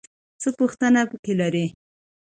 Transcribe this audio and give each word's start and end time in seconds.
څه 0.41 0.49
پوښتنه 0.59 1.01
پکې 1.09 1.33
لرې؟ 1.39 1.65